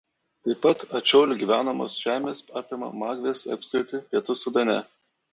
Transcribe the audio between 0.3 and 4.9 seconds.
Taip pat ačiolių gyvenamos žemės apima Magvės apskritį Pietų Sudane.